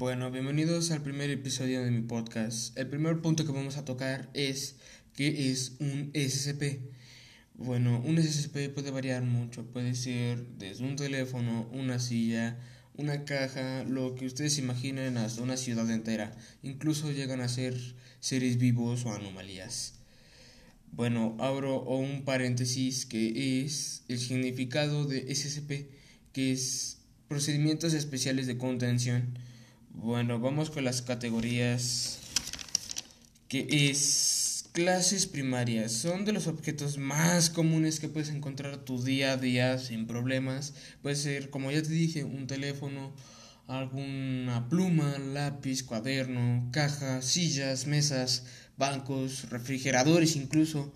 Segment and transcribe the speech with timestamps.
[0.00, 2.74] Bueno, bienvenidos al primer episodio de mi podcast.
[2.78, 4.76] El primer punto que vamos a tocar es
[5.14, 6.80] qué es un SCP.
[7.52, 12.58] Bueno, un SCP puede variar mucho, puede ser desde un teléfono, una silla,
[12.96, 16.34] una caja, lo que ustedes imaginen hasta una ciudad entera.
[16.62, 17.76] Incluso llegan a ser
[18.20, 19.96] seres vivos o anomalías.
[20.92, 25.90] Bueno, abro un paréntesis que es el significado de SCP,
[26.32, 29.34] que es procedimientos especiales de contención
[30.02, 32.20] bueno, vamos con las categorías
[33.48, 35.92] que es clases primarias.
[35.92, 40.72] Son de los objetos más comunes que puedes encontrar tu día a día sin problemas.
[41.02, 43.12] Puede ser, como ya te dije, un teléfono,
[43.66, 48.46] alguna pluma, lápiz, cuaderno, caja, sillas, mesas,
[48.78, 50.94] bancos, refrigeradores incluso.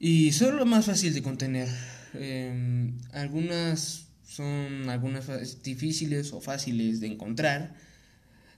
[0.00, 1.68] Y son lo más fácil de contener.
[2.14, 7.74] Em, algunas son algunas difíciles o fáciles de encontrar.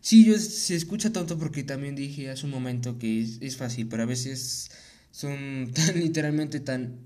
[0.00, 3.86] Sí, yo, se escucha tanto porque también dije hace un momento que es, es fácil,
[3.88, 4.70] pero a veces
[5.12, 6.96] son tan literalmente tan,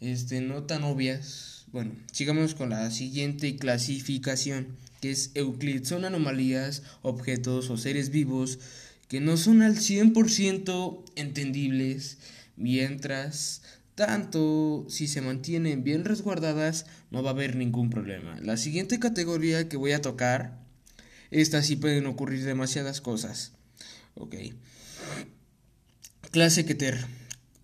[0.00, 1.66] este, no tan obvias.
[1.72, 4.66] Bueno, sigamos con la siguiente clasificación,
[5.00, 5.84] que es Euclid.
[5.84, 8.58] Son anomalías, objetos o seres vivos
[9.08, 12.16] que no son al 100% entendibles,
[12.56, 13.62] mientras
[13.94, 18.38] tanto, si se mantienen bien resguardadas, no va a haber ningún problema.
[18.40, 20.58] La siguiente categoría que voy a tocar,
[21.30, 23.52] esta sí pueden ocurrir demasiadas cosas.
[24.14, 24.36] Ok.
[26.30, 27.04] Clase Keter.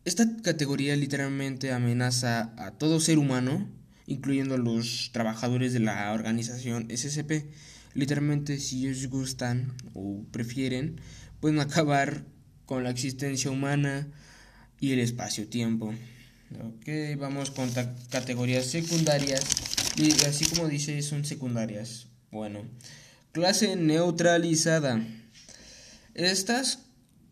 [0.05, 3.69] Esta categoría literalmente amenaza a todo ser humano,
[4.07, 7.47] incluyendo a los trabajadores de la organización SCP.
[7.95, 11.01] Literalmente, si ellos gustan o prefieren,
[11.41, 12.25] pueden acabar
[12.65, 14.09] con la existencia humana
[14.81, 15.95] y el espacio-tiempo.
[16.57, 17.71] Ok, vamos con
[18.11, 19.45] categorías secundarias.
[19.97, 22.07] Y así como dice, son secundarias.
[22.31, 22.65] Bueno,
[23.33, 25.05] clase neutralizada.
[26.15, 26.85] Estas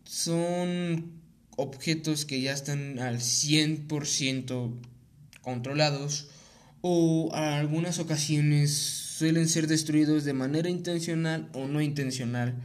[0.03, 1.13] son
[1.55, 4.79] objetos que ya están al 100%
[5.41, 6.27] controlados
[6.81, 12.55] o a algunas ocasiones suelen ser destruidos de manera intencional o no intencional.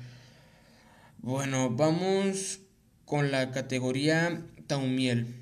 [1.18, 2.60] Bueno, vamos
[3.06, 5.41] con la categoría Taumiel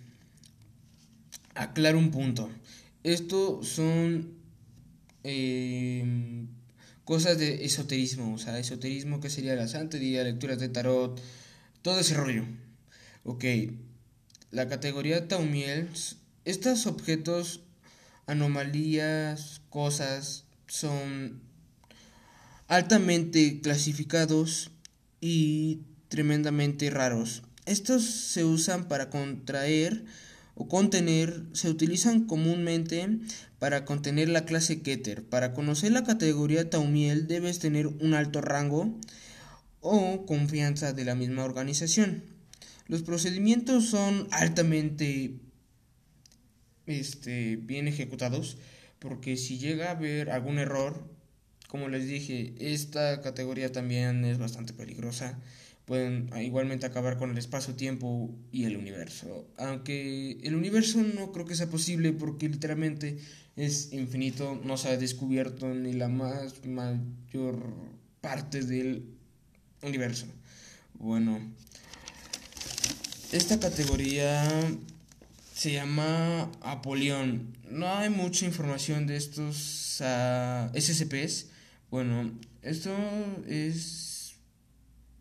[1.54, 2.50] aclaro un punto.
[3.02, 4.34] Esto son
[5.24, 6.46] eh,
[7.04, 11.20] cosas de esoterismo, o sea, esoterismo que sería la santería, lecturas de tarot,
[11.82, 12.44] todo ese rollo.
[13.24, 13.44] Ok,
[14.50, 15.88] la categoría Taumiel,
[16.44, 17.62] estos objetos,
[18.26, 21.40] anomalías, cosas, son
[22.68, 24.70] altamente clasificados
[25.20, 27.42] y tremendamente raros.
[27.66, 30.04] Estos se usan para contraer
[30.60, 33.09] o contener se utilizan comúnmente
[33.59, 35.25] para contener la clase Keter.
[35.25, 38.94] Para conocer la categoría Taumiel debes tener un alto rango
[39.81, 42.25] o confianza de la misma organización.
[42.88, 45.37] Los procedimientos son altamente
[46.84, 48.59] este, bien ejecutados
[48.98, 51.03] porque si llega a haber algún error,
[51.69, 55.38] como les dije, esta categoría también es bastante peligrosa
[55.90, 59.48] pueden igualmente acabar con el espacio-tiempo y el universo.
[59.58, 63.18] Aunque el universo no creo que sea posible porque literalmente
[63.56, 67.74] es infinito, no se ha descubierto ni la más mayor
[68.20, 69.04] parte del
[69.82, 70.26] universo.
[70.94, 71.40] Bueno,
[73.32, 74.48] esta categoría
[75.52, 77.56] se llama Apolión.
[77.68, 81.46] No hay mucha información de estos uh, SCPs.
[81.90, 82.30] Bueno,
[82.62, 82.94] esto
[83.48, 84.09] es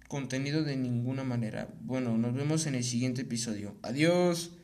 [0.09, 1.69] contenido de ninguna manera.
[1.81, 3.77] Bueno, nos vemos en el siguiente episodio.
[3.83, 4.58] Adiós.